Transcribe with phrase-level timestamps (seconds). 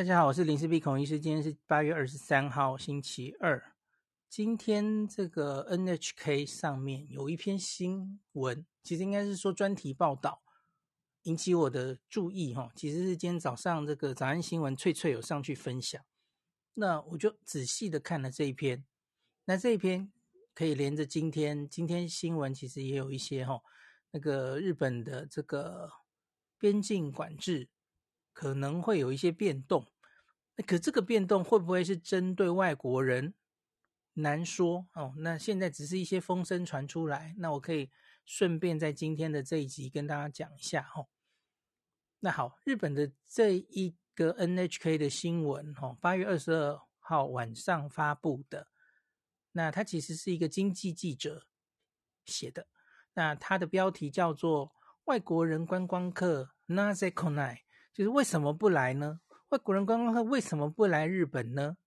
[0.00, 1.20] 大家好，我是林氏璧孔医师。
[1.20, 3.74] 今天是八月二十三号，星期二。
[4.30, 10.40] 今天这个 NHK 上面有一篇新闻，其实应该是说专题报道，
[11.24, 12.72] 引起我的注意哈。
[12.74, 16.02] 其实是今天早上这个早安新闻翠翠有上去分享，
[16.72, 18.82] 那我就仔细的看了这一篇。
[19.44, 20.10] 那这一篇
[20.54, 23.60] 可以连着今天，今天新闻其实也有一些哈，
[24.12, 25.90] 那个日本的这个
[26.58, 27.68] 边境管制。
[28.33, 29.87] 可能会有一些变动，
[30.67, 33.33] 可这个变动会不会是针对外国人？
[34.13, 35.13] 难说哦。
[35.17, 37.91] 那现在只是一些风声传出来，那我可以
[38.25, 41.07] 顺便在今天的这一集跟大家讲一下哦。
[42.19, 48.69] 那好，日本的这一个 NHK 的新闻哦，八月二十二号晚上发布的，
[49.51, 51.45] 那它其实是一个经济记者
[52.25, 52.67] 写的，
[53.13, 57.59] 那它的标题叫做“外国人观光客なぜ来ない”。
[57.93, 59.21] 就是为什么不来呢？
[59.49, 61.77] 外国人观光客为什么不来日本呢？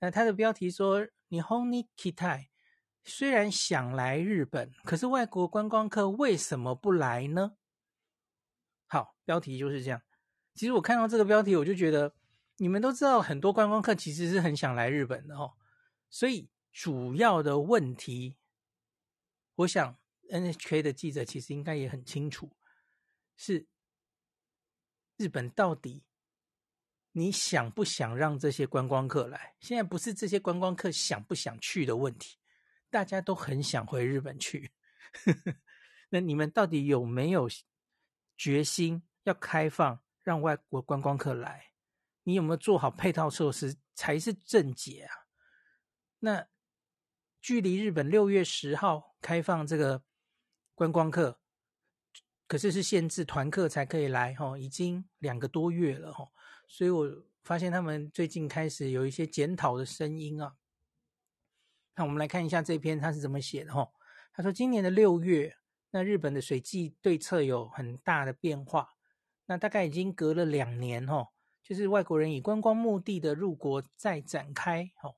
[0.00, 2.48] 那他的标题说：“日本に来たい，
[3.04, 7.56] 虽然想来日本，可是外国观光客为什么不来呢？”
[8.86, 10.02] 好，标题就是这样。
[10.54, 12.14] 其实我看到这个标题，我就觉得
[12.58, 15.54] 你们都知道，很多观光客其实是很想来日本的哦。
[16.10, 18.36] 所以主要的问题，
[19.54, 19.98] 我想
[20.30, 22.50] NHK 的记者其实应该也很清楚，
[23.36, 23.66] 是。
[25.19, 26.05] 日本到底
[27.11, 29.57] 你想不想让这些观光客来？
[29.59, 32.37] 现在不是这些观光客想不想去的问题，
[32.89, 34.71] 大家都很想回日本去。
[36.09, 37.49] 那你们到底有没有
[38.37, 41.73] 决心要开放让外国观光客来？
[42.23, 45.27] 你有没有做好配套措施才是正解啊？
[46.19, 46.47] 那
[47.41, 50.05] 距离日本六月十号开放这个
[50.75, 51.41] 观光客。
[52.49, 56.27] 可是是限制团客才可以来哈，已经两个多月了哈，
[56.67, 57.07] 所以我
[57.43, 60.55] 发现他们最近开始有一些检讨的声音啊。
[61.95, 63.87] 那我们来看一下这篇他是怎么写的哈。
[64.33, 65.57] 他说今年的六月，
[65.91, 68.95] 那日本的水际对策有很大的变化，
[69.45, 71.27] 那大概已经隔了两年哈，
[71.61, 75.13] 就是外国人以观光目的的入国再展开哈。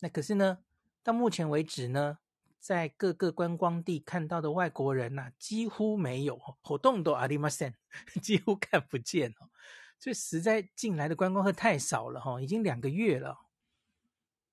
[0.00, 0.60] 那可是呢，
[1.02, 2.20] 到目前为止呢。
[2.65, 7.73] 在各个观光地看到的外国人呐、啊，几乎没有，活动都ありません，
[8.21, 9.49] 几乎看不见哦。
[9.97, 13.39] 所以实在进来的观光客太少了哈，已经两个月了。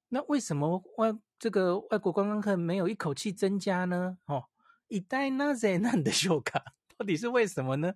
[0.08, 4.18] 那为什么外这个外国观光客没有一口气增加呢？
[4.24, 4.46] 哦，
[4.88, 6.62] 一代那在那的秀卡，
[6.96, 7.94] 到底是为什么呢？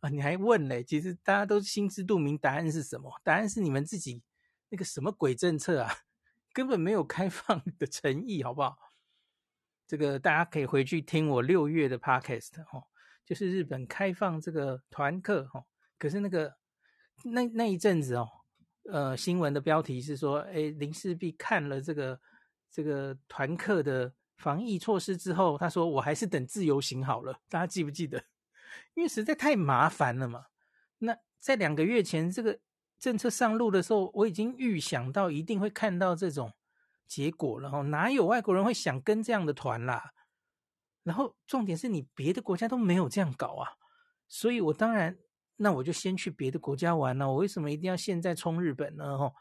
[0.00, 0.84] 啊，你还问嘞？
[0.84, 3.20] 其实大家都心知肚明，答案是什么？
[3.24, 4.22] 答案是你们自己
[4.68, 5.92] 那个什么鬼政策啊，
[6.52, 8.81] 根本没有开放的诚意，好不好？
[9.85, 12.81] 这个大家可以回去听我六月的 podcast 哈，
[13.25, 15.63] 就是日本开放这个团客哈，
[15.99, 16.55] 可是那个
[17.23, 18.29] 那那一阵子哦，
[18.89, 22.19] 呃，新闻的标题是说，哎，林氏璧看了这个
[22.71, 28.23] 这个团客的防疫措施之后，他说我还是等自由行好了，大家记不记得？
[28.95, 30.45] 因为实在太麻烦了嘛。
[30.99, 32.59] 那在两个月前这个
[32.97, 36.53] 政策上路的时候，我已经预想到一定会看到这种。
[37.07, 40.13] 结果了哈，哪有外国人会想跟这样的团啦？
[41.03, 43.67] 然后重点是你别的国家都没有这样搞啊，
[44.27, 45.17] 所以我当然
[45.57, 47.29] 那我就先去别的国家玩了。
[47.29, 49.05] 我为什么一定要现在冲日本呢？
[49.05, 49.33] 哦，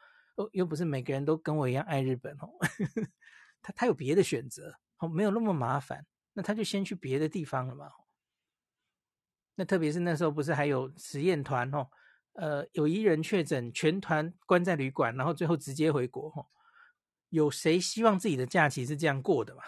[0.53, 2.49] 又不是每个人都跟我一样爱日本哦，
[3.63, 7.91] 他他有别的选择哦，没有那么麻烦，那他就先去别的地方了嘛。
[9.55, 11.87] 那特别是那时候不是还有实验团哦，
[12.33, 16.47] 呃，有一人确诊，全团关在旅馆，然后最后直接回国哦。
[17.33, 19.63] 有谁希望自己的假期是这样过的嘛？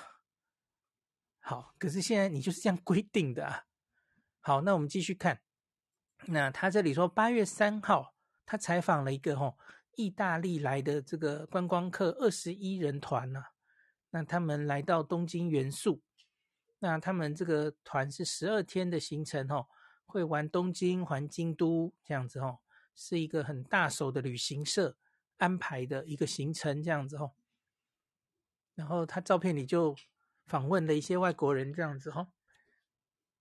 [1.40, 3.64] 好，可是现在你就是这样规定的啊。
[4.40, 5.40] 好，那我们继续看。
[6.26, 8.14] 那他这里说，八月三号，
[8.44, 9.58] 他采访了一个吼
[9.94, 13.46] 意大利来的这个观光客二十一人团呐。
[14.10, 16.02] 那他们来到东京原宿，
[16.80, 19.70] 那他们这个团是十二天的行程吼，
[20.04, 22.58] 会玩东京环京都这样子吼，
[22.94, 24.98] 是一个很大手的旅行社
[25.38, 27.34] 安排的一个行程这样子吼。
[28.74, 29.94] 然后他照片里就
[30.46, 32.26] 访问了一些外国人这样子哈，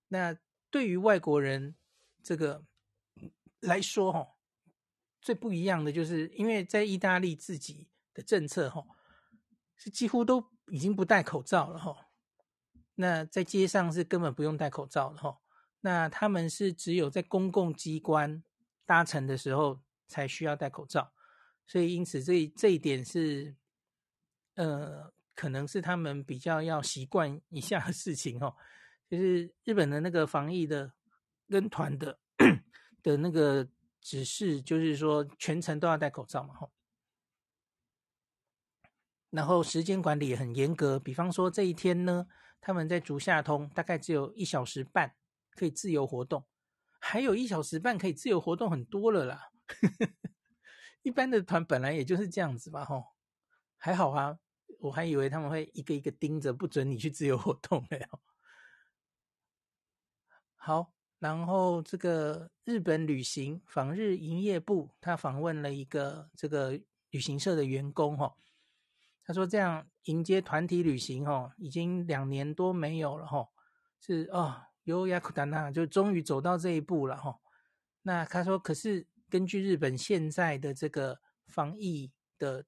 [0.06, 0.38] 那
[0.70, 1.74] 对于外国人
[2.22, 2.64] 这个
[3.58, 4.28] 来说哈，
[5.20, 8.86] 最不一样的就是因为在意大利自己的政策哈，
[9.76, 12.10] 是几乎都已经不戴口罩了哈，
[12.94, 15.40] 那在街上是根本不用戴口罩的哈，
[15.80, 18.44] 那他们是只有在公共机关
[18.86, 21.12] 搭乘的时候才需要戴口罩，
[21.66, 23.56] 所以因此这这一点是
[24.54, 25.12] 呃。
[25.34, 28.54] 可能是他们比较要习惯一下的事情哦，
[29.08, 30.92] 就是日本的那个防疫的
[31.48, 32.18] 跟团的
[33.02, 33.68] 的那个
[34.00, 36.72] 指示就是说全程都要戴口罩嘛，吼。
[39.30, 42.28] 然后时间管理也很严格，比方说这一天呢，
[42.60, 45.16] 他们在竹下通大概只有一小时半
[45.56, 46.44] 可以自由活动，
[47.00, 49.50] 还有一小时半可以自由活动很多了啦。
[51.02, 53.06] 一般的团本来也就是这样子吧，吼，
[53.76, 54.38] 还好啊，
[54.84, 58.20] 我还以为他们会一个一个盯着，不准你去自由活动了。
[60.56, 66.78] 好，然后这个日本旅行访日营业部，他访问了一个这个
[67.08, 68.36] 旅行社的员工，哈。
[69.26, 73.48] 他说：“这样迎接团体旅行，哦，已经两年多没有了，哈，
[73.98, 77.40] 是哦，由雅库达纳就终于走到这一步了，哈。
[78.02, 82.66] 那他说，可是根据日本现在的这个防疫的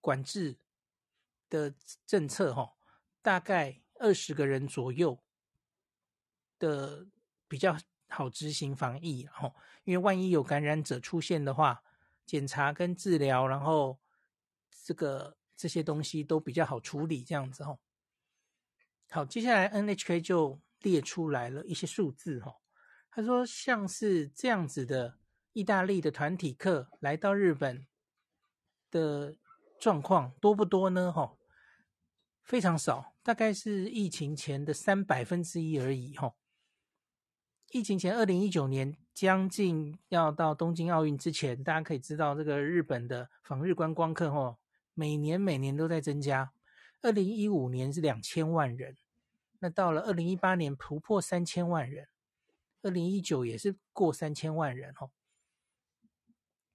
[0.00, 0.56] 管制
[1.48, 1.74] 的
[2.06, 2.76] 政策，吼，
[3.22, 5.22] 大概二十个人左右
[6.58, 7.06] 的
[7.48, 7.76] 比较
[8.08, 9.54] 好执行防疫，吼，
[9.84, 11.82] 因为万一有感染者出现的话，
[12.24, 13.98] 检查跟治疗，然后
[14.84, 17.78] 这个。”这些东西都比较好处理，这样子哦。
[19.08, 22.56] 好，接下来 NHK 就列出来了一些数字哈。
[23.10, 25.18] 他说，像是这样子的
[25.54, 27.86] 意大利的团体客来到日本
[28.90, 29.34] 的
[29.78, 31.12] 状况多不多呢？
[31.12, 31.36] 哈，
[32.42, 36.34] 非常少，大概是疫情前的三百分之一而已哈。
[37.70, 44.58] 疫情前，二零一九年将近要到东京奥运之前，大家可以知道这个日本的访日观光客哈。
[44.94, 46.52] 每年每年都在增加，
[47.02, 48.96] 二零一五年是两千万人，
[49.58, 52.08] 那到了二零一八年突破三千万人，
[52.82, 55.10] 二零一九也是过三千万人哦。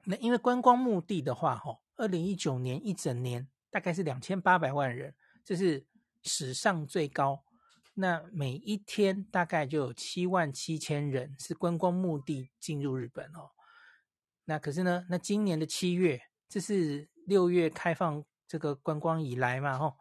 [0.04, 5.14] 那因为观光目的的话，哈，二零一九年一整年大概是两千八百万人，
[5.46, 5.86] 这是
[6.24, 7.44] 史上最高。
[7.94, 13.52] 那每一天大概就有七万七千人是观光目的进入日本哦。
[14.46, 17.10] 那可是呢，那今年的七月，这是。
[17.28, 19.96] 六月开放这个观光以来嘛，吼，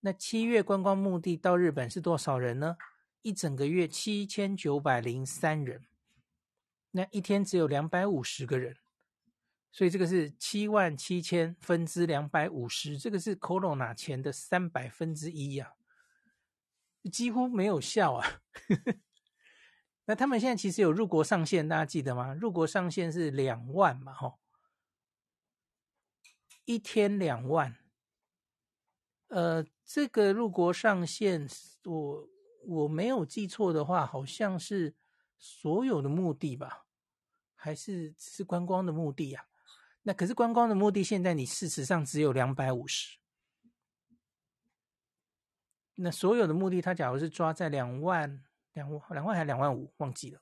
[0.00, 2.76] 那七月观光目的到日本是多少人呢？
[3.22, 5.86] 一整个月七千九百零三人，
[6.90, 8.76] 那一天只有两百五十个人，
[9.70, 15.74] 所以这个是七万七千分之两百五十，这个是 Corona 前的三百分之一呀，
[17.12, 18.40] 几乎没有效啊。
[20.06, 22.32] 那他们现在其实有入国上限，大家记得吗？
[22.32, 24.38] 入国上限是两万嘛，吼。
[26.64, 27.76] 一天两万，
[29.28, 31.48] 呃，这个入国上限，
[31.84, 32.28] 我
[32.64, 34.96] 我没有记错的话，好像是
[35.38, 36.86] 所有的目的吧，
[37.54, 39.46] 还是只是观光的目的呀？
[40.06, 43.18] 那可是观光的目的，现在你事实上只有两百五十，
[45.96, 48.44] 那所有的目的，他假如是抓在两万、
[48.74, 50.40] 两万、两万还是两万五，忘记了，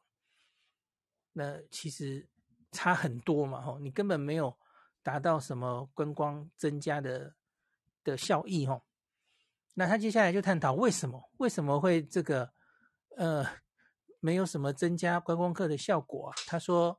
[1.33, 2.29] 那其实
[2.73, 4.55] 差很多嘛，吼，你根本没有。
[5.05, 7.35] 达到什么观光增加的
[8.03, 8.85] 的效益哦？
[9.75, 12.51] 那他接下来就探讨为什么为什么会这个
[13.19, 13.47] 呃
[14.21, 16.35] 没有什么增加观光客的效果啊？
[16.47, 16.99] 他说，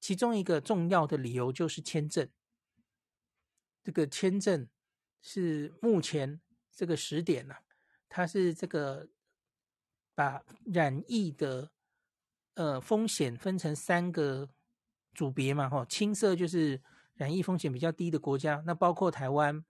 [0.00, 2.28] 其中一个重要的理由就是签证。
[3.82, 4.68] 这个签证
[5.20, 6.40] 是目前
[6.72, 7.60] 这个时点呢、啊，
[8.08, 9.08] 它是这个
[10.14, 11.70] 把染疫的
[12.54, 14.50] 呃风险分成三个
[15.14, 16.82] 组别嘛，哈，青色就是。
[17.16, 19.64] 染疫风险比较低的国家，那包括台湾、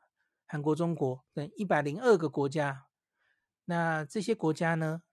[0.47, 2.89] 韩国、中国等一百零二个国家。
[3.67, 5.05] 那这些国家呢，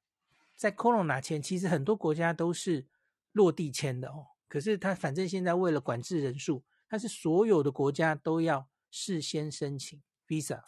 [0.55, 2.87] 在 Corona 前，其实很多国家都是
[3.33, 4.29] 落地签的哦。
[4.53, 10.61] 可是他反正现在为了管制人数，他是所有的国家都要事先申请 Visa。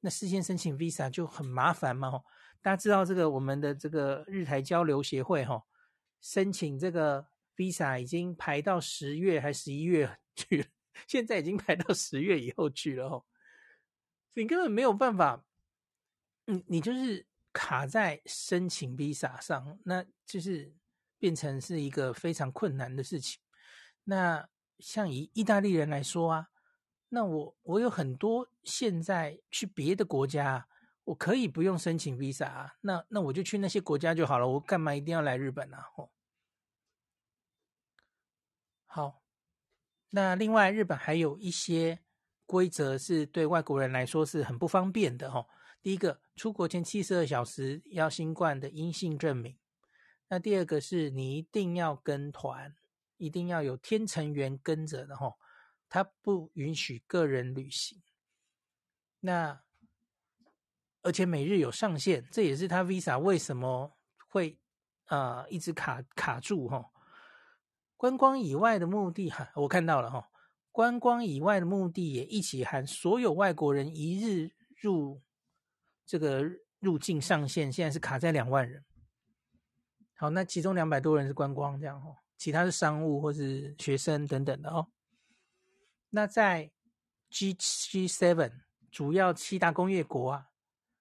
[0.00, 2.10] 那事先申请 Visa 就很麻烦嘛。
[2.10, 2.24] 吼，
[2.60, 5.62] 大家知道这个我们的这个日台交流协会哈，
[6.20, 10.66] 申请这个 Visa 已经排到十月还十一月 去了。
[11.06, 13.24] 现在已经排到十月以后去了哦，
[14.34, 15.44] 你根本没有办法，
[16.46, 20.74] 你你就是卡在申请 Visa 上，那就是
[21.18, 23.40] 变成是一个非常困难的事情。
[24.04, 24.48] 那
[24.78, 26.48] 像以意大利人来说啊，
[27.08, 30.68] 那我我有很多现在去别的国家，
[31.04, 35.84] 我可以不用申请 Visa 啊，那那我就去那些国家就好了，我干嘛一定要来日本啊？
[35.96, 36.10] 哦，
[38.86, 39.22] 好。
[40.10, 42.00] 那另外，日本还有一些
[42.46, 45.46] 规则是对外国人来说是很不方便的哦。
[45.82, 49.58] 第一个，出国前七十二小时要新冠的阴性证明。
[50.28, 52.76] 那第二个是你一定要跟团，
[53.16, 55.34] 一定要有天成员跟着的哈，
[55.88, 58.02] 他不允许个人旅行。
[59.20, 59.62] 那
[61.02, 63.96] 而且每日有上限，这也是他 Visa 为什么
[64.28, 64.58] 会
[65.06, 66.90] 啊、呃、一直卡卡住哈。
[67.96, 70.30] 观光以外的目的哈， 我看到了哈，
[70.70, 75.22] 观光以外的目的也一起含所有外国人一日入
[76.04, 76.44] 这个
[76.78, 78.84] 入境上限，现在是卡在两万人。
[80.20, 84.88] 好，那其中两百多人是观光这样哦，其他是商务或是学生等等的哦。
[86.10, 86.72] 那在
[87.30, 88.50] G G7
[88.90, 90.48] 主要七大工业国啊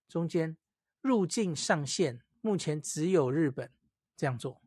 [0.08, 0.56] 中间，
[1.02, 3.72] 入境上限目前只有日本
[4.16, 4.62] 这样做。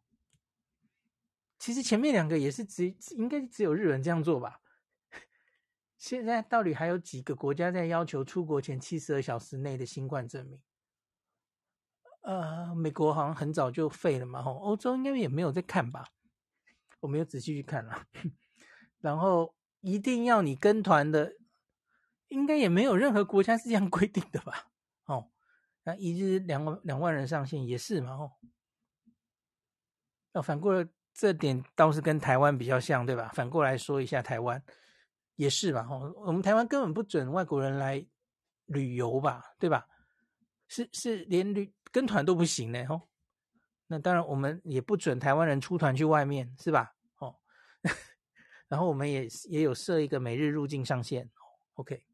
[1.57, 4.61] 其实前面两个也是只应该只有日本这样做吧。
[5.97, 10.61] 现在到底还有几个国家在要求出国前七十二小时内的新冠证明？
[12.23, 16.07] 呃，美国好像很早就废了嘛，吼，欧洲应该也没有在看吧，
[17.01, 18.07] 我没有仔细去看了。
[19.01, 21.33] 然后一定要你跟团的，
[22.29, 24.71] 应该也没有任何国家是这样规定的吧？
[25.07, 25.31] 哦，
[25.85, 28.33] 那一日两万两万人上限也是嘛，哦，
[30.33, 33.31] 那反过来这点倒是跟台湾比较像，对吧？
[33.35, 34.63] 反过来说一下台湾
[35.37, 38.07] 也是吧，吼，我们台湾根本不准外国人来
[38.67, 39.87] 旅游吧，对吧？
[40.69, 43.09] 是是连旅跟团都不行呢，吼。
[43.89, 46.95] 那当然我们也不准台湾人出团去外面，是吧？
[47.19, 47.37] 哦，
[48.69, 51.29] 然后我们也也有设一个每日入境上限
[51.75, 52.05] ，OK。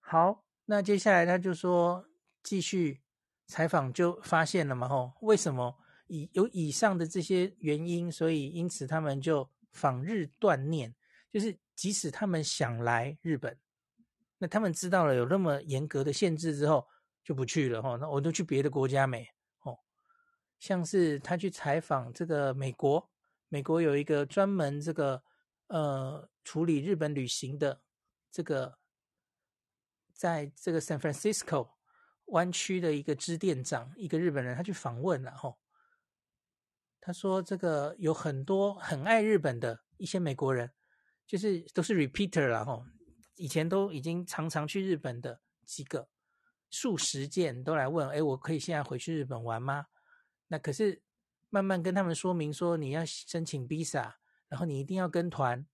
[0.00, 2.06] 好，那接下来他就说
[2.42, 3.00] 继续
[3.46, 5.74] 采访，就发现了嘛，吼，为什么
[6.08, 10.94] 以有以上的这些原因，所以因此他们就访日断念，
[11.32, 13.58] 就是即使他们想来日本。
[14.36, 16.86] 那他们知道了有那么严格的限制之后，
[17.24, 17.96] 就不去了哈。
[17.96, 19.26] 那我都去别的国家没
[19.62, 19.78] 哦，
[20.60, 23.10] 像是他去采访这个美国，
[23.48, 25.24] 美国有一个专门这个
[25.68, 27.80] 呃处理日本旅行的
[28.30, 28.78] 这个，
[30.12, 31.70] 在这个 San Francisco
[32.26, 35.56] 湾区的一个支店长，一个日本人，他去访问了哈。
[37.00, 40.72] 他说这个有很多很爱日本的一些美国人，
[41.26, 42.82] 就是都是 repeater 了哈。
[43.36, 46.08] 以前都已经常常去日本的几个
[46.74, 49.86] 数十件都来问，哎，我可以现在回去日本玩吗？
[50.48, 51.00] 那可是
[51.50, 54.14] 慢慢跟他们说明说，你要申请 visa，
[54.48, 55.64] 然后你一定要跟团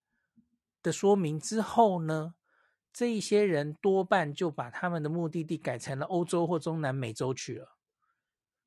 [0.82, 2.34] 的说明之后呢，
[2.92, 7.78] 这一些人多半就把他们的目的地改成了欧洲或中南美洲去了。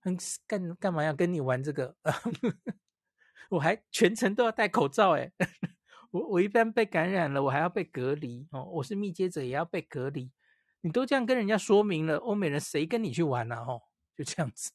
[0.04, 1.96] 嗯，干干嘛要跟你玩这个？
[3.52, 5.32] 我还全程都要戴口罩，哎。
[6.14, 8.64] 我我一般被感染了，我还要被隔离哦。
[8.66, 10.32] 我是密接者，也要被隔离。
[10.86, 13.56] 你都这样跟人家说明了，欧美人谁跟你去玩呢？
[13.56, 13.84] 哦，
[14.18, 14.72] 就这样子。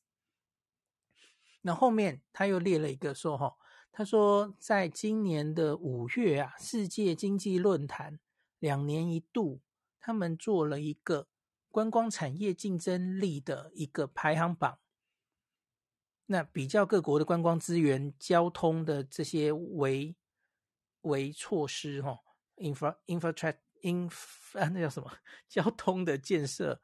[1.61, 3.55] 那后面他又列了一个说，哈，
[3.93, 8.19] 他说在今年的五月啊，世界经济论坛
[8.59, 9.61] 两年一度，
[10.01, 11.29] 他们做了一个
[11.69, 14.79] 观光产业竞争力的一个排行榜。
[16.25, 20.17] 那比较各国的观光资源、交通的这些为
[21.03, 22.21] 为措施哈
[22.57, 23.31] ，infra infra
[23.83, 24.09] 因
[24.55, 25.11] 啊，那叫什么？
[25.49, 26.81] 交通的建设，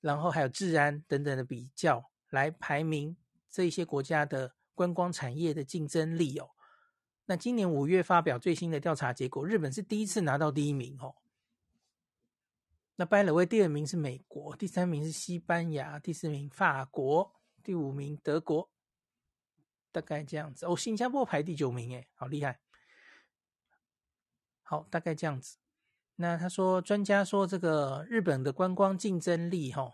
[0.00, 3.16] 然后还有治安等等的比较，来排名
[3.50, 6.50] 这些国家的观光产业的竞争力哦。
[7.26, 11.14] 那今年五月发表最新的调查结果，日本是第一次拿到第一名哦。
[12.96, 18.68] 那 by the way，第二名是美国，第三名是西班牙，第四名法国，第五名德国，
[19.90, 20.76] 大概这样子哦。
[20.76, 22.60] 新加坡排第九名，诶，好厉害。
[24.62, 25.56] 好，大概这样子。
[26.22, 29.90] 那他说，专家说这个日本的观光竞争力哈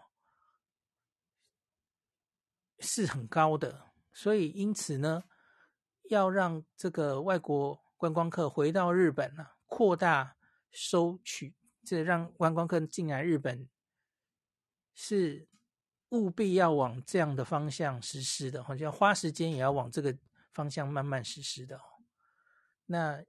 [2.81, 5.23] 是很高的，所以因此呢，
[6.11, 10.37] 要让这个外国观光客回到日本呢，扩大
[10.73, 11.55] 收取，
[11.85, 13.69] 这让观光客进来日本
[14.95, 15.47] 是
[16.09, 20.19] 务必要往这样的方向实施的，好像花时间也要往这个
[20.53, 21.81] 方向慢慢实施的。
[22.87, 23.25] 那。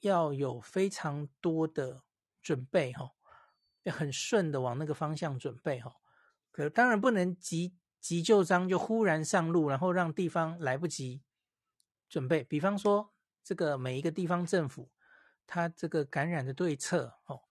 [0.00, 2.02] 要有非常多的
[2.42, 3.12] 准备哈，
[3.84, 5.94] 要很顺的往那个方向准备哈。
[6.50, 11.22] 可当然不能急急就章，就忽然上路，然后让地方来不及
[12.08, 12.42] 准备。
[12.42, 14.90] 比方说，这个每一个地方政府，
[15.46, 17.42] 它这个感染的对策哦，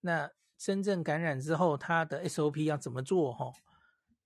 [0.00, 3.52] 那真正感染之后，它的 SOP 要怎么做哈？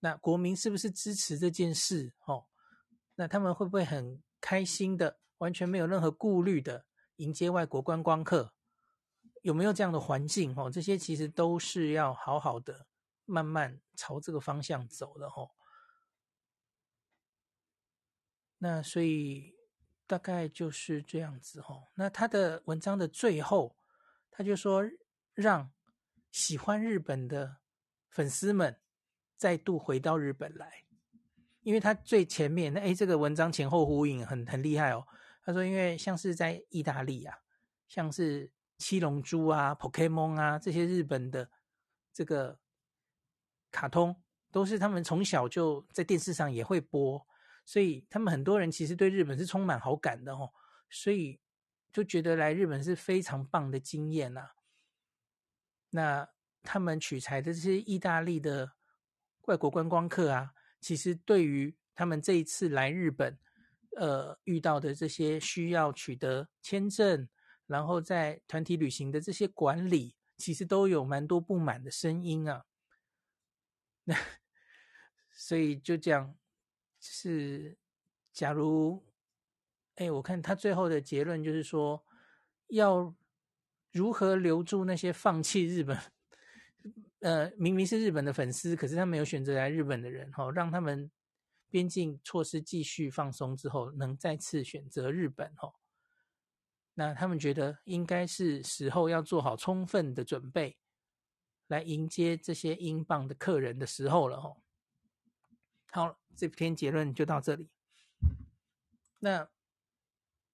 [0.00, 2.46] 那国民是不是支持这件事哦？
[3.16, 6.86] 那他们会不会很开心的，完全没有任何顾虑的？
[7.16, 8.53] 迎接外国观光客，
[9.44, 10.54] 有没有这样的环境？
[10.56, 12.86] 哦，这些其实都是要好好的
[13.26, 15.26] 慢慢朝这个方向走的。
[15.26, 15.50] 哦，
[18.56, 19.54] 那所以
[20.06, 21.60] 大概就是这样子。
[21.60, 23.76] 哦，那他的文章的最后，
[24.30, 24.82] 他就说
[25.34, 25.70] 让
[26.32, 27.58] 喜欢日本的
[28.08, 28.80] 粉丝们
[29.36, 30.86] 再度回到日本来，
[31.60, 35.06] 因为他最前面，那诶，这个文章前后呼应很很厉害哦。
[35.42, 37.36] 他说，因为像是在意大利啊，
[37.86, 38.50] 像是
[38.84, 41.50] 七龙珠啊、Pokemon 啊这些日本的
[42.12, 42.60] 这个
[43.70, 47.26] 卡通，都是他们从小就在电视上也会播，
[47.64, 50.52] 所以他们很多人其实对日本是充满好感的哦，
[50.90, 51.40] 所以
[51.94, 54.50] 就觉得来日本是非常棒的经验呐、啊。
[55.88, 56.28] 那
[56.62, 58.74] 他们取材的这些意大利的
[59.46, 63.38] 外国观光客啊，其实对于他们这一次来日本，
[63.96, 67.26] 呃，遇到的这些需要取得签证，
[67.66, 72.64] 然后在团体旅行的这些管理，其实都有蛮多不满的声音啊。
[74.04, 74.14] 那
[75.32, 76.36] 所以就这样，
[77.00, 77.76] 是
[78.32, 79.04] 假如，
[79.96, 82.04] 哎，我看他最后的结论就是说
[82.68, 83.14] 要。
[83.92, 85.96] 如何留住那些放弃日本，
[87.20, 91.08] 呃，明明是日本的粉丝，可是他没有选择来日本的人，哈，让他们
[91.70, 95.72] 边境措施继续放松之后，能再次选择日本，哈。
[96.94, 100.78] 那他们觉得应该是时候要做好充分的准备，
[101.66, 104.56] 来迎接这些英镑的客人的时候了，哈。
[105.90, 107.68] 好，这篇结论就到这里。
[109.20, 109.48] 那。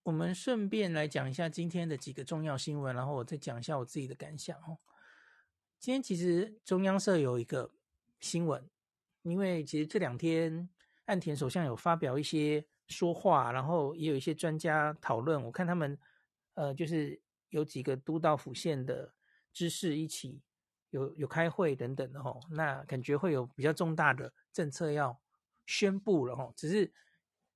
[0.03, 4.79] 我们顺便来讲一下今天的几个重要新闻，然后我再讲一下我自己的感想哦。
[5.79, 7.71] 今天其实中央社有一个
[8.19, 8.67] 新闻，
[9.23, 10.69] 因为其实这两天
[11.05, 15.41] 岸田首相有发表一些说话，然后也有一些专家讨论。
[15.45, 15.97] 我看他们
[16.55, 19.13] 呃，就是有几个都道府县的
[19.53, 20.41] 知事一起
[20.91, 25.21] 有有开会等等的吼，那感觉会有比较重大的政策要
[25.67, 26.93] 宣布了吼，只是。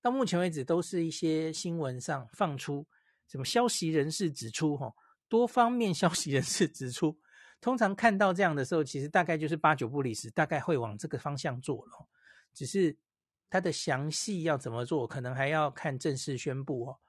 [0.05, 2.87] 到目前为止，都是一些新闻上放出
[3.27, 4.95] 什么消息人士指出，哈，
[5.31, 7.19] 多方面消息人士指出，
[7.59, 12.07] 通常看到这样的时候，其实大概就是八九不离十，大概会往这个方向做了。
[12.53, 12.95] 只是
[13.49, 17.01] 它的详细要怎么做，可能还要看正式宣布哦。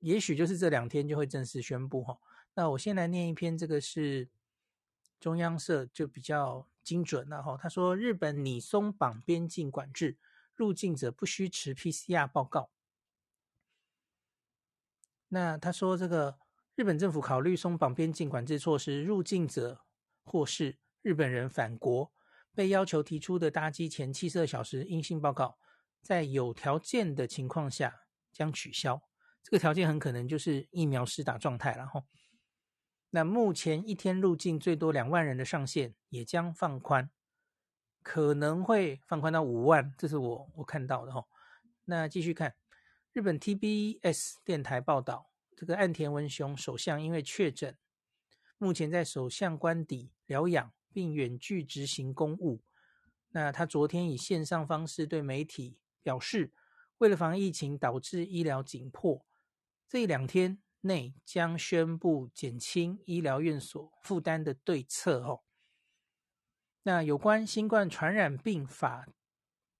[0.00, 2.18] 也许就是这两天就会正式宣布哈。
[2.54, 4.28] 那我先来念一篇，这个是
[5.20, 7.56] 中央社就比较精准了哈。
[7.56, 10.18] 他说，日本拟松绑边境管制。
[10.58, 12.70] 入境者不需持 PCR 报告。
[15.28, 16.38] 那他说，这个
[16.74, 19.84] 日本政府考虑松绑边境管制措施，入境者
[20.24, 22.10] 或是日本人返国，
[22.54, 25.58] 被要求提出的搭机前七十二小时阴性报告，
[26.00, 29.02] 在有条件的情况下将取消。
[29.46, 32.02] 这个条件很可能就是疫苗施打状态了哈。
[33.10, 37.08] 那目前一天入境最多两万人的上限也将放宽。
[38.02, 41.24] 可能会放宽到五万，这是我我看到的哈。
[41.86, 42.54] 那继续看，
[43.12, 47.76] 日本 TBS 电台报道，这个岸田文雄首相因为确诊，
[48.58, 52.62] 目前在首相官邸疗养，并远距执行公务。
[53.30, 56.52] 那他昨天以线上方式对媒体表示，
[56.98, 59.26] 为了防疫情导致医疗紧迫，
[59.88, 65.42] 这一两天内将宣布减轻医疗院所负担的对策哦。
[66.82, 69.08] 那有关新冠传染病法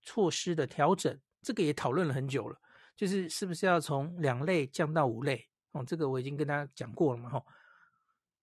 [0.02, 2.60] 措施的调整，这个也讨论了很久了，
[2.96, 5.48] 就是是不是要从两类降到五类？
[5.72, 7.46] 哦，这个我已经跟大家讲过了嘛，吼。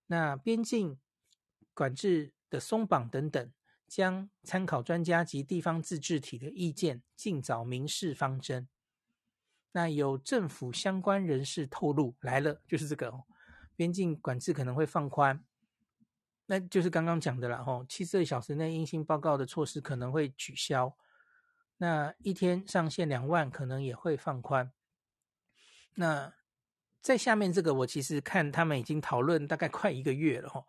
[0.08, 0.99] 那边境
[1.73, 3.54] 管制的松绑等等，
[3.88, 8.67] 将参考专家及地方自治体的意见，尽早明示方针。
[9.74, 13.12] 那有政府相关人士透露，来了，就是这个，
[13.76, 15.44] 边境管制可能会放宽。
[16.46, 20.96] 那就是刚刚讲的了吼，七十二小时内阴性报告的措施可能会取消，
[21.78, 24.72] 那一天上限两万可能也会放宽。
[25.96, 26.34] 那
[27.02, 30.68] 在下面这个，我其实看他们已经讨论大概快一个月了吼。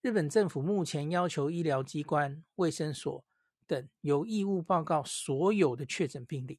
[0.00, 3.22] 日本政府目前要求医疗机关、卫生所
[3.66, 6.58] 等有义务报告所有的确诊病例，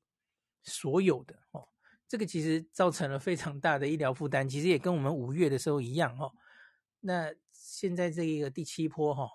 [0.62, 1.70] 所有的哦，
[2.12, 6.34] 这个其实造成了非常大的医疗负担，其实也跟我们五月的时候一样哦。
[7.00, 9.30] 那现在这一个第七波哈，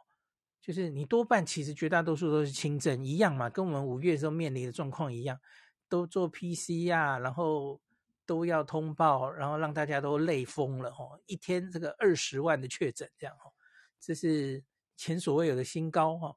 [0.61, 5.41] 就是你多半其实绝大多数都是轻症一样嘛，跟我们五月的时候面临的状况一样，
[5.89, 7.81] 都做 PCR，然后
[8.27, 13.51] 都要通报，然后让大家都累疯了哈，一天这个二十万的确诊这样哈，
[13.99, 14.63] 这是
[14.99, 16.37] 前所未有的新高哈。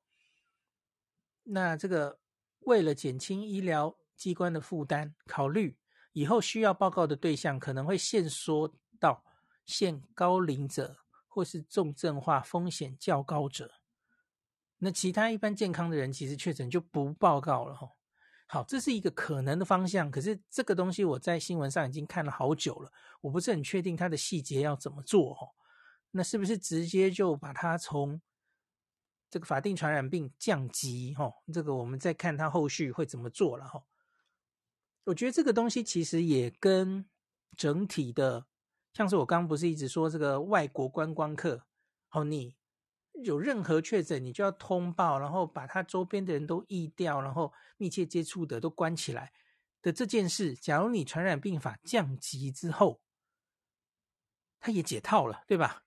[1.43, 2.17] 那这个
[2.60, 5.75] 为了减轻医疗机关的负担，考虑
[6.13, 9.24] 以后需要报告的对象可能会限缩到
[9.65, 10.98] 限高龄者。
[11.32, 13.72] 或是重症化风险较高者，
[14.80, 17.88] 那其他一般健康的人其实确诊就不报告了哈。
[18.48, 22.91] 好，这是一个可能的方向，可是这个东西我在新闻上已经看了好久了，
[23.22, 25.48] 我不是很确定它的细节要怎么做哈。
[26.12, 28.19] 那是不是直接就把它从
[29.30, 31.32] 这个法定传染病降级哈？
[31.54, 33.84] 这个我们再看它后续会怎么做了哈。
[35.05, 37.05] 我觉得这个东西其实也跟
[37.57, 38.45] 整体的，
[38.93, 41.65] 像是我刚刚不是一直说这个外国观光客，
[42.12, 42.55] 哦，你
[43.23, 49.33] 有任何确诊，你就要通报，然后把他周边的人都疫掉，然后密切接触的都关起来
[49.81, 53.01] 的这件事，假如你传染病法降级之后，
[54.59, 55.83] 他也解套了，对吧？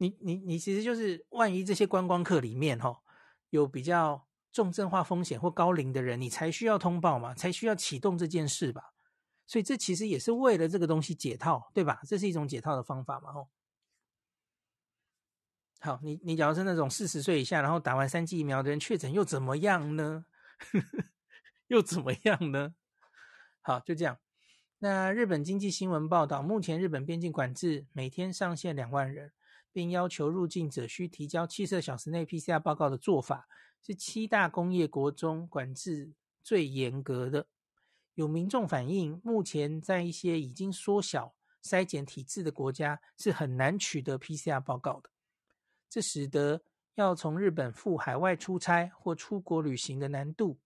[0.00, 3.02] 你你你其实就是，万一这些观光客里面哈、哦、
[3.50, 8.94] 有比较重症化风险或高龄的人，你才需要通报嘛，才需要启动这件事吧。
[9.46, 12.00] 所以这其实也是为了这个东西解套，对吧？
[12.06, 13.32] 这是一种解套的方法嘛。
[13.32, 13.48] 吼，
[15.80, 20.26] 好，你你假如是那种四十岁以下，然后打完三剂疫苗的人确诊又怎么样呢？
[21.68, 22.74] 又怎么样呢？
[23.60, 24.18] 好，就这样。
[24.80, 29.32] 那日本经济新闻报道，目前日本边境管制每天上限两万人，
[29.72, 33.48] 并要求入境者需提交七十二小时内 PCR 报告的做法，
[33.82, 36.12] 是七大工业国中管制
[36.42, 37.46] 最严格的。
[38.14, 45.10] 有民众反映，目前在一些已经缩小筛检体制的国家，是很难取得 PCR 报告的。
[45.88, 46.62] 这使得
[46.96, 50.58] 要从日本赴海外出差或出国旅行的难度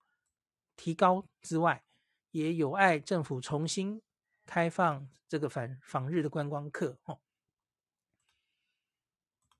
[0.76, 1.84] 提高之外，
[2.30, 4.00] 也有碍政府重新
[4.46, 7.20] 开放这个访访日的观光客哦。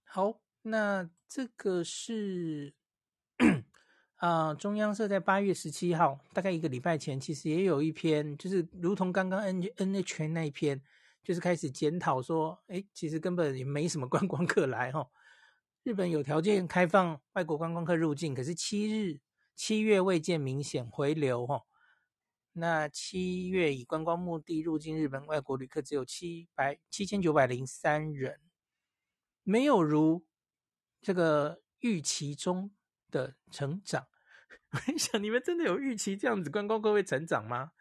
[0.05, 2.75] 好，那这个是
[4.23, 10.81] 啊、中央社在八月十七号，大概一个礼拜前，其实也有一篇，就是如同刚刚 N N H 那一篇，
[11.25, 15.11] 就是开始检讨说，哎，其实根本也没什么观光客来哈、哦。
[15.83, 19.19] 日本有条件开放外国观光客入境，可是七日
[19.57, 21.63] 七月未见明显回流哈、哦。
[22.53, 28.39] 那七月以观光目的入境日本外国旅客只有七百七千九百零三人，
[29.43, 30.25] 没有如
[31.01, 32.71] 这个预期中
[33.11, 34.07] 的成长。
[34.89, 37.73] 我想你们真的有预期这样子观光客会成长吗？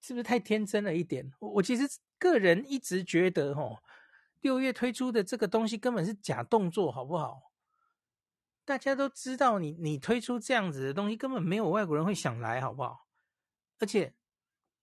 [0.00, 1.30] 是不是太天真了一点？
[1.40, 1.82] 我我其实
[2.18, 3.82] 个人一直觉得，哦，
[4.40, 7.52] 六月推出的这个东西根本是假动作，好不好？
[8.64, 13.06] 大家都知道你，你推出这样子的东西，根本没有外国人会想来，好不好？
[13.78, 14.14] 而且，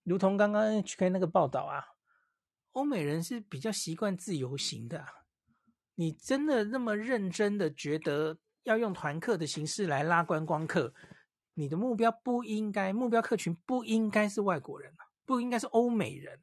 [0.04, 1.84] 如同刚刚 HK 那个报道啊，
[2.72, 5.04] 欧美人是比较习惯自由行的。
[5.96, 10.94] 你真的那么认真的觉得要用团客的形式来拉观光客？
[11.54, 16.40] 你的目标不应该，目标客群不应该是外国人，不应该是欧美人。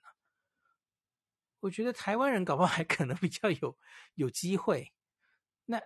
[1.62, 3.78] 我觉得台湾人搞不好还可能比较有
[4.16, 4.94] 有机会。
[5.66, 5.82] 那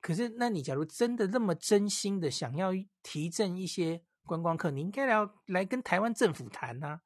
[0.00, 2.70] 可是，那你假如真的那么真心的想要
[3.02, 4.04] 提振一些。
[4.26, 7.00] 观光客，你应该要来跟台湾政府谈呐、啊。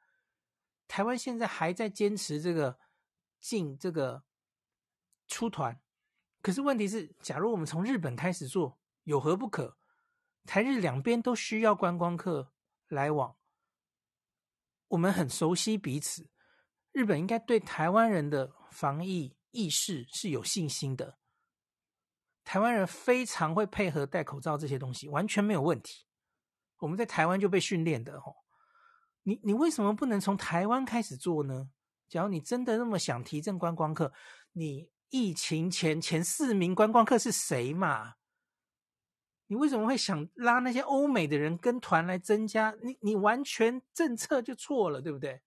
[0.87, 2.79] 台湾现在还在坚持这个
[3.41, 4.25] 进这个
[5.27, 5.81] 出团，
[6.45, 9.79] 可是问题是，假如我们从日本开始做，有何不可？
[10.45, 12.53] 台日两边都需要观光客
[12.89, 13.35] 来往，
[14.89, 16.29] 我们很熟悉彼此。
[16.93, 21.17] 日本应该对台湾人的防疫意识是有信心的，
[22.45, 26.05] 台湾人非常会配合戴口罩这些东西，完全没有问题。
[26.77, 28.37] 我们在台湾就被训练的哦，
[29.23, 31.71] 你你为什么不能从台湾开始做呢？
[32.07, 34.13] 假如你真的那么想提振观光客，
[34.53, 38.15] 你疫情前前四名观光客是谁嘛？
[39.47, 42.75] 你为什么会想拉那些欧美的人跟团来增加？
[42.83, 45.43] 你你完全政策就错了，对不对？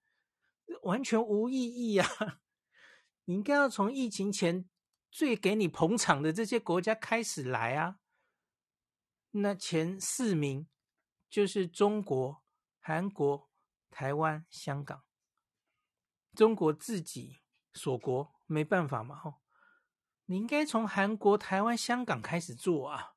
[0.83, 2.07] 完全无意义啊！
[3.25, 4.69] 你应该要从疫情前
[5.09, 7.99] 最给你捧场的这些国家开始来啊。
[9.31, 10.67] 那前四名。
[11.29, 12.41] 就是中国、
[12.79, 13.49] 韩国、
[13.91, 15.03] 台湾、香港。
[16.33, 17.41] 中国自己
[17.73, 19.19] 锁国没办法嘛？
[19.25, 19.41] 哦，
[20.27, 23.15] 你应该从韩国、台湾、香港开始做啊，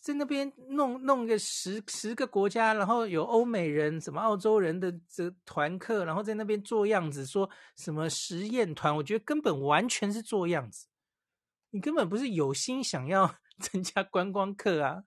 [0.00, 10.86] 在那边弄弄个十十个国家，然后有欧美人、什么澳洲人的这团客，然后在那边做样子，说什么实验团，我觉得根本完全是做样子，
[11.70, 15.04] 你根本不是有心想要 增加观光客啊。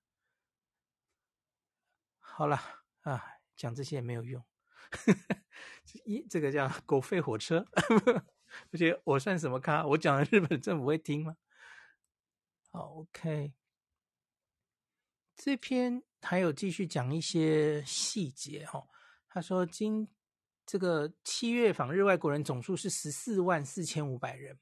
[2.17, 2.59] 好了
[3.01, 3.23] 啊，
[3.55, 4.43] 讲这些也没有用。
[6.05, 7.67] 一这个叫狗吠火车，
[8.71, 9.85] 而且我算什么咖？
[9.85, 11.37] 我讲的日本政府会听吗？
[12.71, 13.53] 好，OK。
[15.35, 18.87] 这篇还有继续讲一些细节哈、哦。
[19.29, 20.07] 他说，今
[20.65, 24.59] 这个七月访日外国人总数是十四万四千五百人。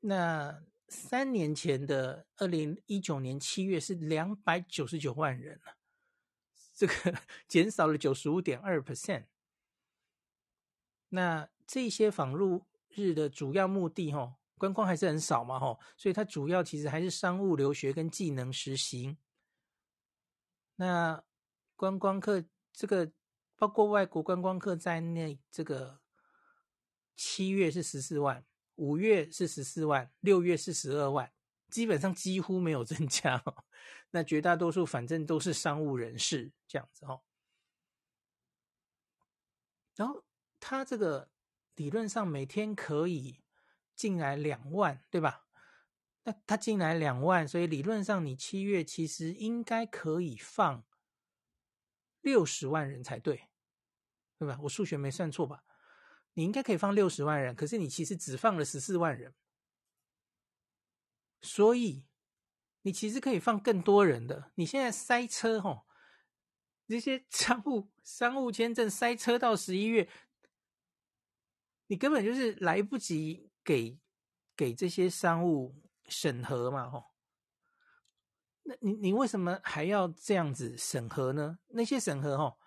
[0.00, 5.78] 那三年前的二零一九年七月是两百九十九万人了。
[6.72, 6.94] 这个
[7.48, 9.26] 减少了九十五点二 percent。
[11.08, 19.16] 那这些访入日的主要目的，哈，观光还是很少嘛，哈，所以它主要其实还是商务留学跟技能实习。
[20.76, 21.22] 那
[21.76, 23.12] 观光客这个
[23.56, 26.00] 包括外国观光客在内，这个
[27.16, 28.44] 七月是十四万，
[28.76, 31.32] 五月是十四万，六月是十二万，
[31.70, 33.42] 基本上几乎没有增加。
[34.10, 37.22] 那绝大多数反正都是商务人士这样子哦。
[39.94, 40.24] 然后
[40.58, 41.30] 他这个
[41.76, 43.40] 理论上每天可以
[43.94, 45.46] 进来两万，对吧？
[46.24, 50.84] 那他进来两万，所以理论上你七月其实应该可以放
[52.22, 53.48] 六十万人才对，
[54.38, 54.58] 对吧？
[54.62, 55.64] 我数学没算错吧？
[56.32, 59.34] 你应该可以放六十万人，可是你其实只放了十四万人，
[61.42, 62.06] 所以
[62.82, 64.50] 你其实可以放更多人的。
[64.54, 65.86] 你现在塞车吼，
[66.88, 70.08] 这些商务商务签证塞车到十一月，
[71.86, 73.98] 你根本就是来不及给
[74.56, 75.74] 给这些商务
[76.08, 77.04] 审核嘛吼。
[78.62, 81.58] 那你你为什么还要这样子审核呢？
[81.68, 82.58] 那些审核吼，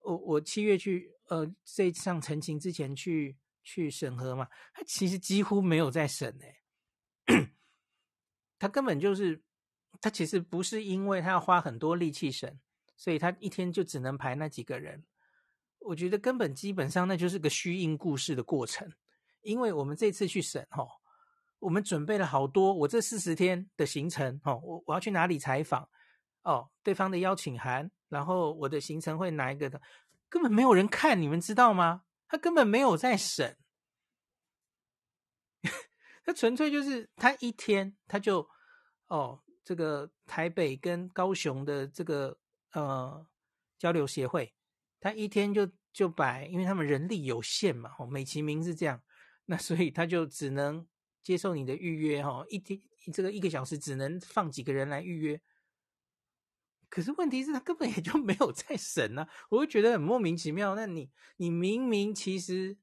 [0.00, 1.16] 我我七月去。
[1.30, 7.52] 呃，这上陈情之前去去审核嘛，他其实几乎没有在审诶，
[8.58, 9.40] 他根本就是
[10.00, 12.58] 他其实不是因为他要花很多力气审，
[12.96, 15.04] 所以他一天就只能排那几个人。
[15.80, 18.90] 我觉得根本基本上那就是个虚应故事的过程，
[19.42, 20.86] 因为我们这次去审哈，
[21.58, 25.88] 我们准备了好多，我这四十天的行程哈，我我要去哪里采访
[26.42, 29.80] 哦，对方的邀请函，然后我的行程会哪一个的。
[30.28, 32.02] 根本没有人看，你们知道吗？
[32.28, 33.58] 他根本没有在审，
[36.24, 38.48] 他纯粹就是他一天他就
[39.08, 42.38] 哦，这个台北跟高雄的这个
[42.72, 43.26] 呃
[43.76, 44.54] 交流协会，
[45.00, 49.02] 他一天就就摆，因为他们人力有限嘛，哦，美其名是这样，
[49.46, 50.86] 那所以他就只能
[51.22, 52.80] 接受你的预约，哈，一天
[53.12, 55.40] 这个一个小时只能放几个人来预约。
[56.88, 60.74] 可是问题是，他根本也就没有在审啊，我会觉得很莫名其妙。
[60.74, 62.76] 那你，你明明其实，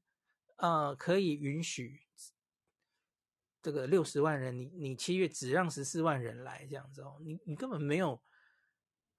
[0.56, 2.00] 呃，可以允许
[3.60, 8.22] 这个六十万人，你你七月只让十四万人来这样子哦，你你根本没有，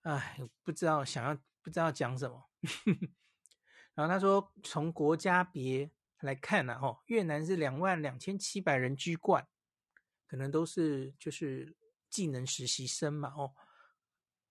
[0.01, 2.49] 哎，不知道想要不知道讲什么。
[3.95, 9.47] 然后他说，从国家别来看呢，哦，越南是两万两千七百人居冠，
[10.27, 11.75] 可能都是就是
[12.09, 13.53] 技能实习生嘛，哦。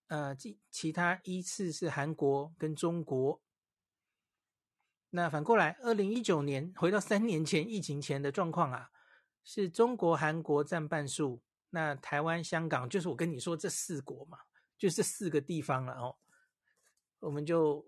[0.08, 3.42] 呃，其其他依次是韩国跟中国。
[5.10, 8.90] 那反过来，二零一九年回到三年前疫情前的状况啊，
[9.44, 14.38] 是中国、韩国占半数，那台湾、香港就是我跟你说这四国嘛，
[14.76, 16.16] 就这四个地方了哦。
[17.20, 17.84] 我们就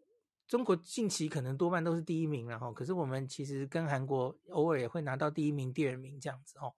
[0.46, 6.74] 中国近期可能多半都是第一名了哦，可是我们其实跟韩国偶尔也会拿到第一名、第二名这样子哦。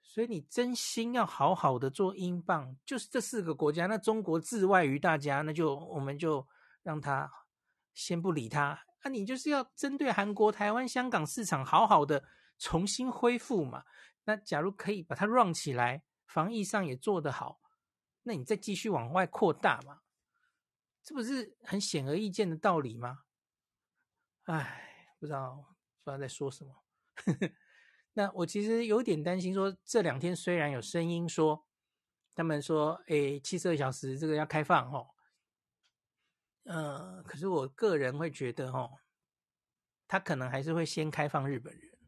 [0.00, 3.86] 所以你真心要好好的做英镑，就是这四个国家。
[3.86, 6.46] 那中国置外于大家，那就我们就
[6.82, 7.28] 让他
[7.94, 8.78] 先不理他。
[9.02, 12.22] 那、啊、你就是要针对韩国、台湾、香港市场好好的
[12.58, 13.82] 重新恢复嘛。
[14.24, 17.58] 那假如可以把它 run 起来，防疫上也做得好，
[18.22, 19.98] 那你再继续往外扩大嘛。
[21.04, 23.24] 这不是很显而易见的道理吗？
[24.44, 26.82] 哎，不知道不知道在说什么。
[28.14, 31.66] 那我其实有点担心，说这两天虽然有声音说，
[32.34, 35.10] 他们说，哎，七十二小时这个要开放哦，
[36.62, 38.98] 呃，可是我个人会觉得哦，
[40.08, 41.98] 他可能还是会先开放日本人，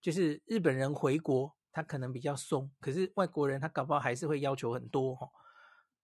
[0.00, 5.30] 就是日本人回国他可能比较松，可是外国人他搞不好还是会要求很多哦，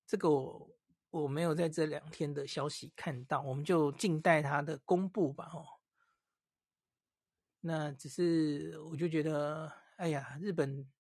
[0.07, 0.71] 这个我
[1.23, 5.65] 我没有在这两天的消息看到，我们就静待它的公布吧，哦。
[7.61, 10.91] 那只是，我就觉得，哎呀，日本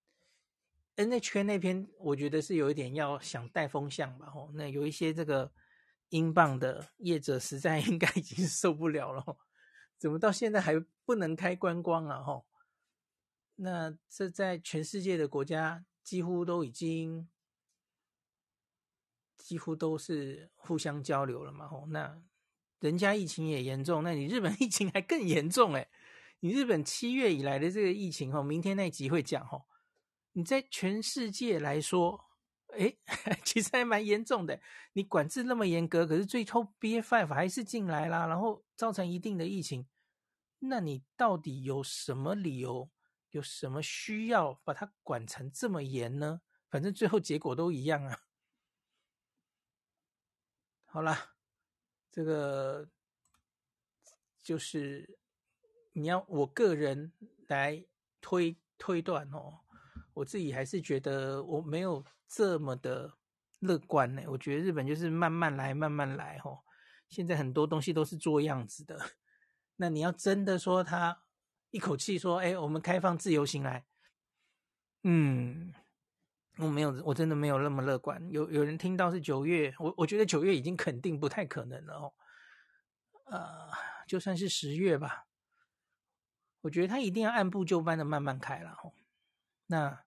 [0.94, 4.52] NHK 那边，我觉得是有一点要想带风向吧，哦。
[4.54, 5.52] 那有一些这个
[6.10, 9.36] 英镑的业者，实在 应该已经受不了了，
[9.98, 10.74] 怎么到现在还
[11.04, 12.46] 不能开观光啊，哦？
[13.56, 17.28] 那这在全世界的国家，几乎都已经，
[19.36, 21.86] 几乎都是互相交流了嘛，吼。
[21.88, 22.20] 那
[22.80, 25.88] 人家疫情也严重，那你日本 疫情还更严重，哎。
[26.40, 29.64] 你日本七月以来的这个疫情，哈，明天那集会讲，哈，
[30.32, 32.22] 你在全世界来说，
[32.76, 32.98] 诶，
[33.44, 34.60] 其实还蛮严重的。
[34.92, 39.86] 你管制那么严格，可是最后 B F F 还是进来啦，然后造成一定的疫情，
[40.58, 42.90] 那你到底有什么理由，
[43.30, 46.42] 有什么需要把它管成这么严呢？
[46.68, 48.18] 反正最后结果都一样啊。
[50.94, 51.34] 好啦，
[52.12, 52.88] 这个
[54.40, 55.18] 就是。
[55.96, 57.12] 你要我个人
[57.48, 57.84] 来
[58.20, 59.60] 推推断哦，
[60.12, 63.12] 我自己还是觉得我没有这么的
[63.60, 64.22] 乐观呢。
[64.28, 66.60] 我觉得日本就是慢慢来，慢慢来哦。
[67.08, 68.98] 现在很多东西都是做样子的。
[69.76, 71.22] 那你要真的说他
[71.70, 73.84] 一口气说，哎，我们开放自由行来，
[75.02, 75.72] 嗯，
[76.56, 78.30] 我没有，我真的没有那么乐观。
[78.30, 82.12] 有有人听到是九月，我我觉得九月已经肯定不太可能了哦。
[83.24, 83.70] 呃，
[84.06, 85.26] 就算是十月吧，
[86.60, 88.92] 我觉得他一定要按部就班的慢慢开了哦。
[89.66, 90.04] 那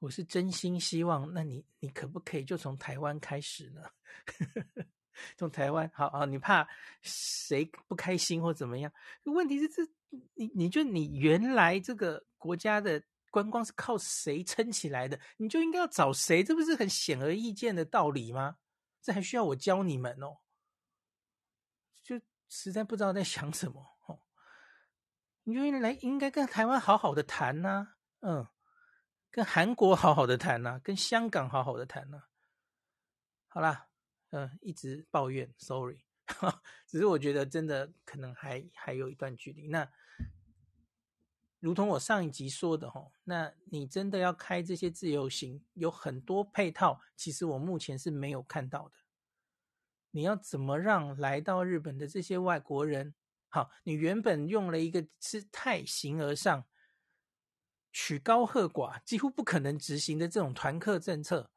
[0.00, 3.82] 我是真心希望，那你你可不可以就从台湾开始呢？
[5.36, 6.66] 从台湾，好啊，你怕
[7.02, 8.90] 谁不开心或怎么样？
[9.24, 9.82] 问题是这，
[10.34, 15.18] 你你就你原来这个国家的观光是靠谁撑起来的？
[15.38, 18.58] 你就应该要找谁，这不是很显而易见的道理吗？
[19.00, 20.38] 这还需要我教你们哦？
[22.02, 24.22] 就实在不知道在想什么哦。
[25.44, 28.46] 你就应来应该跟台湾好好的谈呐，嗯，
[29.30, 32.24] 跟韩国好好的谈呐，跟香港好好的谈呐。
[33.48, 33.86] 好啦。
[34.32, 36.04] 嗯、一直抱怨，sorry，
[36.86, 39.66] 只是我觉得真的可能还还有一段距离。
[39.66, 39.90] 那
[41.60, 48.94] 如同我上一集说的吼，那你真的要开这些自由行，有很多配套，其实我目前是没有看到的。
[50.10, 53.14] 你要怎么让来到日本的这些外国人，
[53.48, 56.64] 好，你原本用了一个是太形而上、
[57.92, 61.52] 曲高和寡、几乎不可能执行的这种团客政策，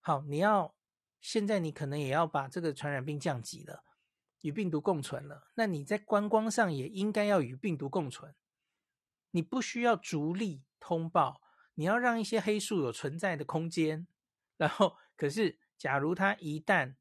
[0.00, 0.74] 好，你要。
[1.20, 3.82] 现在你可能也要把这个传染病降级了，
[4.42, 5.50] 与病毒共存了。
[5.54, 8.34] 那你在观光上也应该要与病毒共存。
[9.34, 11.42] 你不需要逐例通报，
[11.74, 14.06] 你要让一些黑数有存在的空间。
[14.56, 16.94] 然后，可是假如他一旦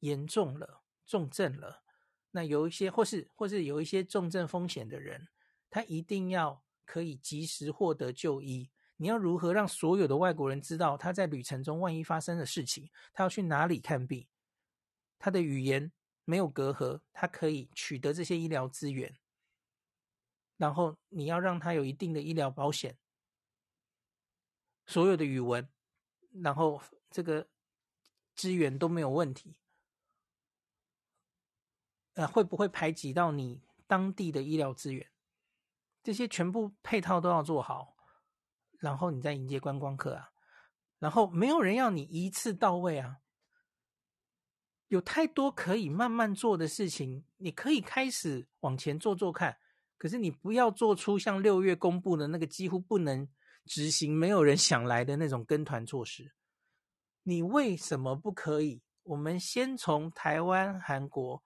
[0.00, 1.84] 严重了、重症了，
[2.32, 5.28] 那有一些或是或是有一些重症风险的人，
[5.70, 8.72] 他一定要可以及时获得就医。
[8.96, 14.26] 你要如何让所有的外国人知道他在旅程中万一发生的事情，他要去哪里看病？
[15.16, 15.92] 他的语言
[16.24, 19.16] 没有隔阂，他可以取得这些医疗资源。
[20.62, 22.96] 然后你要让他有一定的医疗保险，
[24.86, 25.68] 所有的语文，
[26.40, 27.48] 然后这个
[28.36, 29.56] 资源都没有问题。
[32.12, 35.10] 呃，会不会排挤到你当地的医疗资源？
[36.00, 37.96] 这些全部配套都要做好。
[38.78, 40.30] 然后你再迎接观光客啊，
[41.00, 43.18] 然后没有人要你一次到位啊，
[44.86, 49.58] 有太多可以慢慢做的事情，你可以开始往前做做看，
[50.02, 53.28] 可是你不要做出像六月公布的那个几乎不能
[53.64, 56.32] 执行、没有人想来的那种跟团措施。
[57.22, 58.82] 你为什么不可以？
[59.04, 61.40] 我们先从台湾、韩国，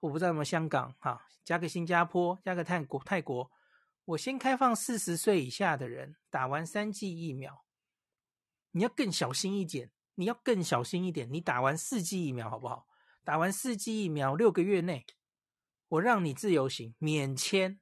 [0.00, 3.50] 我不知道有没有香港，哈，加个新加坡，加个泰国，泰国。
[4.06, 7.66] 我先开放四十岁以下的人打完三剂疫苗，
[8.70, 11.30] 你要更小心一点，你要更小心一点。
[11.30, 12.86] 你打完四剂疫苗好不好？
[13.22, 15.04] 打完四剂疫苗六个月内，
[15.92, 17.78] 我让你自由行免签，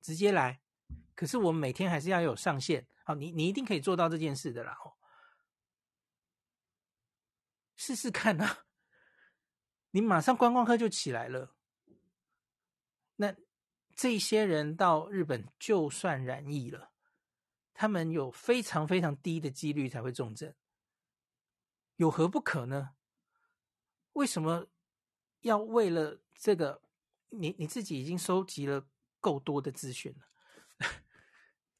[0.00, 0.60] 直接来。
[1.14, 2.88] 可是我们每天还是要有上限。
[3.04, 4.76] 好，你你一定可以做到这件事的啦。
[4.84, 4.98] 哦，
[7.76, 8.64] 试试看啊，
[9.92, 11.54] 你马上观光客就起来了。
[13.16, 13.34] 那。
[13.94, 16.92] 这些人到日本就算染疫了，
[17.74, 20.54] 他们有非常非常低的几率才会重症，
[21.96, 22.90] 有何不可呢？
[24.12, 24.68] 为什么
[25.40, 26.80] 要为了这个？
[27.30, 28.86] 你你自己已经收集了
[29.20, 30.26] 够多的资讯了，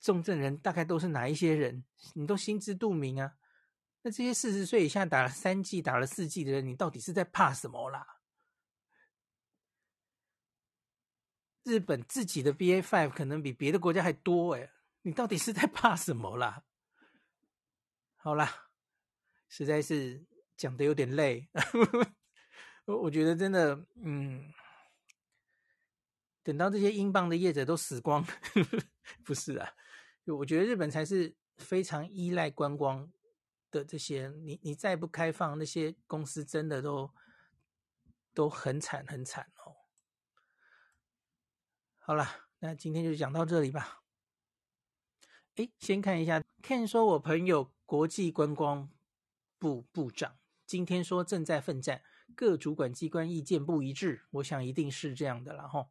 [0.00, 1.84] 重症人大概都是哪一些人？
[2.14, 3.36] 你都心知肚明啊。
[4.02, 8.20] 那这些四十岁以下打了三剂、打了四剂的人，你到底是在怕什么啦？
[11.64, 14.70] 日本自己的 BA.5 可能比别的国家还多诶，
[15.02, 16.64] 你到底是在怕什么啦？
[18.16, 18.70] 好啦，
[19.48, 20.24] 实在是
[20.56, 21.48] 讲得有点累，
[22.86, 24.52] 我我觉得真的，嗯，
[26.48, 28.24] 等到这些英镑的业者都死光，
[29.22, 29.70] 不是啊，
[30.24, 33.12] 我觉得日本才是非常依赖观光
[33.70, 37.12] 的这些，你你再不开放，那些公司真的都
[38.32, 39.76] 都很惨很惨哦。
[41.98, 42.26] 好了，
[42.60, 44.04] 那今天就讲到这里吧。
[45.56, 48.90] 诶，先看一下，Ken 说，我朋友国际观光
[49.58, 52.02] 部部长今天说正在奋战，
[52.34, 55.90] 各主管机关意见不一致，我想一定是这样的了哈。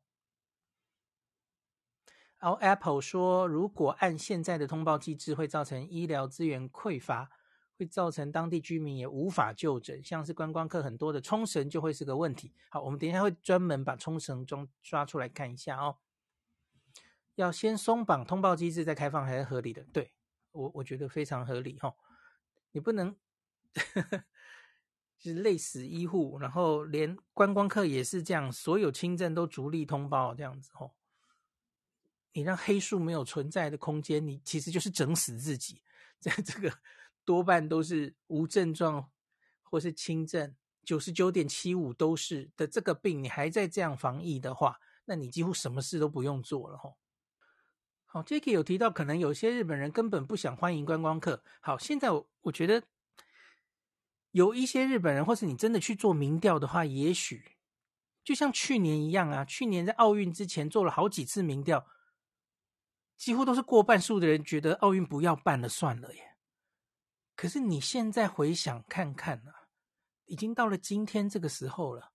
[2.39, 7.31] 然后 Apple 说，如果按现在的通报机制，会造成医疗资源匮乏，
[7.77, 12.53] 会造成当地居民也无法就诊，像是观光客很多的冲绳就会是个问题。
[12.69, 15.97] 好，我们等一下会专门把冲绳中抓出来看一下哦。
[17.35, 19.83] 要先松绑通报机制再开放还是合理的？
[19.91, 20.11] 对，
[20.51, 21.95] 我我觉得非常合理哈。
[22.71, 23.15] 你不能，
[25.17, 30.91] 就是累死医护，然后连观光客也是这样，所有轻症都逐例通报这样子哦。
[32.37, 35.81] 你让黑数没有存在的空间，你其实就是整死自己。
[36.19, 36.71] 在这个
[37.25, 39.09] 多半都是无症状
[39.63, 46.95] 或是轻症，九十九点七五都是的这个病，你还在这样防疫的话，那你几乎什么事都不用做了吼。
[48.05, 51.43] 好，Jacky 有提到，可能有些日本人根本不想欢迎观光客。
[51.59, 52.83] 好，现在我我觉得
[54.29, 57.57] 有一些日本人，或是你真的去做民调的话，也许
[58.23, 61.87] 就像去年一样啊，去年在奥运之前做了好几次民调。
[63.17, 66.37] 几乎都是过半数的人觉得奥运不要办了算了耶。
[67.35, 69.67] 可是你现在回想看看啊，
[70.25, 72.13] 已经到了今天这个时候了，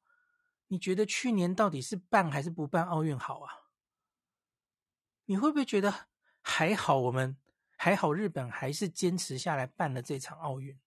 [0.68, 3.52] 你觉得去年到底是办还是不办奥运好啊？
[5.26, 6.08] 你会不会觉得
[6.40, 6.98] 还好？
[6.98, 7.36] 我们
[7.76, 10.78] 还好，日本还是坚持下来办了这场奥运。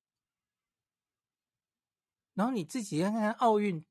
[2.34, 3.86] 然后你自己看看奥运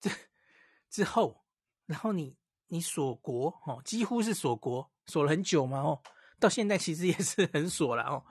[0.00, 0.10] 这
[0.88, 1.44] 之后，
[1.84, 2.38] 然后你
[2.72, 4.90] 你锁国哦，几乎是锁国。
[5.04, 6.00] 锁了很久嘛，哦，
[6.40, 8.24] 到现在其实也是很锁了哦，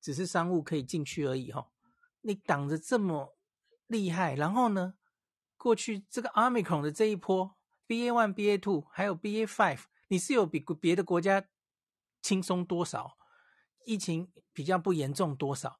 [0.00, 1.70] 只是商务可以进去而已哈。
[2.22, 3.36] 你挡着这么
[3.86, 4.94] 厉害，然后呢，
[5.56, 7.56] 过去这个 Omicron 的这一波
[7.86, 11.46] BA one、BA two 还有 BA five，你是有比别的国家
[12.20, 13.16] 轻松多少？
[13.84, 15.78] 疫情比较不严重多少？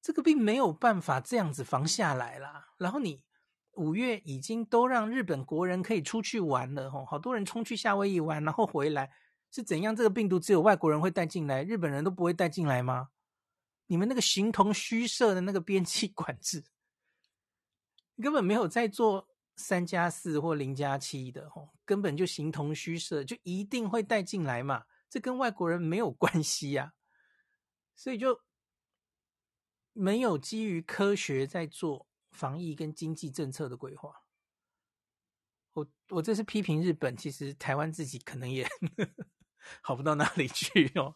[0.00, 2.72] 这个并没有办法这样子防下来啦。
[2.78, 3.22] 然后你。
[3.76, 9.12] 五月已经都让日本国人可以出去玩了，吼，好多人冲去夏威夷玩，然后回来
[9.50, 9.94] 是怎样？
[9.94, 13.10] 这个病毒只有外国人会带进来，日本人都不会带进来吗？
[13.86, 16.64] 你们那个形同虚设的那个边境管制，
[18.20, 24.84] 根本没有在做三加四或零加七的，吼，根本就形同虚设，就一定会带进来嘛？
[25.10, 26.94] 这跟外国人没有关系呀，
[27.94, 28.40] 所以就
[29.92, 32.08] 没有基于科学在做。
[32.34, 34.22] 防疫跟经济政策的规划，
[35.72, 38.68] 我我这是批评日本，其实台湾自己可能也
[39.80, 41.14] 好不到哪里去哦。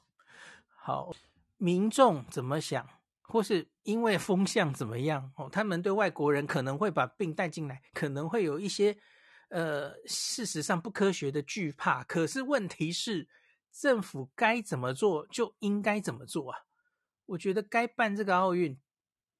[0.68, 1.12] 好，
[1.56, 2.88] 民众怎么想，
[3.22, 8.96] 或是因为风向怎么样哦，他们对外国人可能会把病带进来，可能会有一些
[9.48, 12.04] 呃事实上不科学的惧怕。
[12.04, 13.28] 可是问题是，
[13.72, 16.60] 政府该怎么做就应该怎么做啊？
[17.26, 18.80] 我觉得该办这个奥运。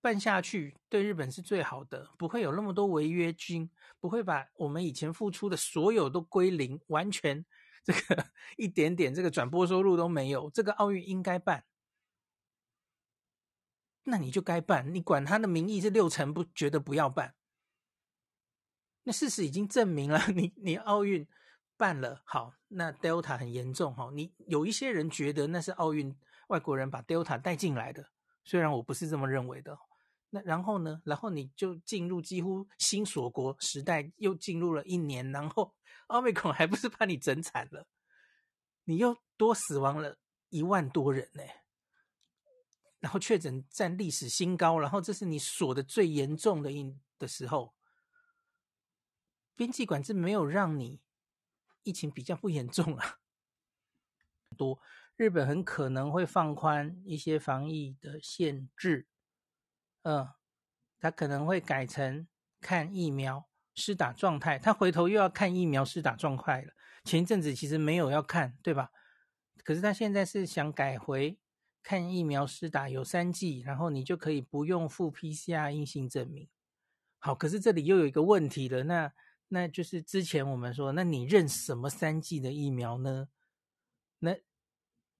[0.01, 3.69] 办下去对日本是最好的，不会有那么多违约金，
[3.99, 7.45] 不会把我们以前付出的所有都归零，完全
[7.83, 8.27] 这个
[8.57, 10.49] 一点点这个转播收入都没有。
[10.51, 11.65] 这个奥运应该办，
[14.05, 17.35] 那你就该办，你管他的民意是六成不觉得不要办，
[19.03, 21.27] 那事实已经证明了， 你你奥运
[21.77, 28.11] 办了好，那 Delta 很严重哈，你有一些人觉得那是奥运外国人把 Delta 带进来的，
[28.45, 29.77] 虽然我不是这么认为的。
[30.31, 31.01] 那然后呢？
[31.05, 35.75] 然后你就进入几乎新锁国时代，又进入了一年，然后
[36.09, 37.87] 奥密克戎还不是把你整惨了？
[38.85, 40.19] 你又多死亡了
[40.51, 41.43] 一万多人呢，
[43.01, 47.75] 然后确诊占历史新高，然后这是你锁的最严重的一的时候，
[49.55, 51.01] 边际管制没有让你
[51.85, 53.19] 疫情比较不严重啊，
[54.57, 54.81] 多
[55.17, 59.07] 日本很可能会放宽一些防疫的限制。
[60.09, 60.27] 嗯，
[60.99, 62.27] 他可能会改成
[62.63, 66.73] 看疫苗施打状态，他回头又要看疫苗施打状态了。
[67.05, 68.91] 前一阵子其实没有要看，对吧？
[69.63, 71.39] 可是他现在是想改回
[71.83, 76.49] 看疫苗施打有三剂，然后你就可以不用付 PCR 阴性证明。
[77.19, 79.13] 好，可是这里又有一个问题了，那
[79.49, 83.29] 那就是之前我们说，那你认什么三剂的疫苗呢？
[84.21, 84.35] 那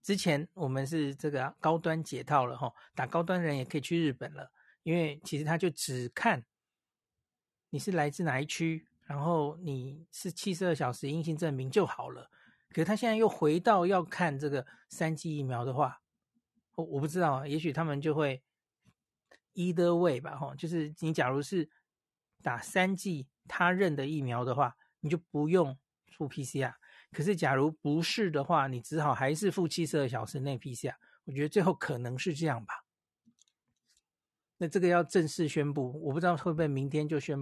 [0.01, 4.51] 之前我们是这个高端解套了哈，打高端人也可以去日本了。
[4.83, 6.45] 因为其实他就只看
[7.69, 12.29] 你是来自哪一区，然后你是七十二小时阴性证明就好了。
[12.69, 16.01] 可是他现在又回到要看这个三剂疫苗的话，
[16.75, 18.43] 我我不知道，也许他们就会
[19.55, 21.69] either way 吧，哈，就是你假如是
[22.41, 25.77] 打三剂他认的疫苗的话，你就不用
[26.07, 26.75] 付 PCR。
[27.11, 30.93] 可是假如不是的话，你只好还是付七十二小时内 PCR。
[31.25, 32.85] 我觉得最后可能是这样吧。
[34.61, 37.37] 那这个要正式宣布，我不知道会不会明天就宣布。